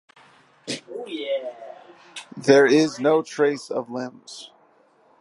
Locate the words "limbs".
3.91-4.49